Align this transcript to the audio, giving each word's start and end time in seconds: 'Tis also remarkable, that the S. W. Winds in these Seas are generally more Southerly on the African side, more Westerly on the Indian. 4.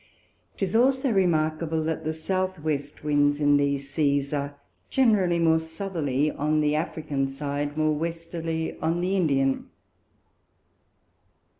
'Tis 0.57 0.75
also 0.75 1.11
remarkable, 1.11 1.83
that 1.83 2.03
the 2.03 2.09
S. 2.09 2.25
W. 2.25 2.79
Winds 3.03 3.39
in 3.39 3.57
these 3.57 3.87
Seas 3.91 4.33
are 4.33 4.55
generally 4.89 5.37
more 5.37 5.59
Southerly 5.59 6.31
on 6.31 6.59
the 6.59 6.73
African 6.73 7.27
side, 7.27 7.77
more 7.77 7.93
Westerly 7.95 8.79
on 8.79 9.01
the 9.01 9.15
Indian. 9.15 9.53
4. 9.57 9.65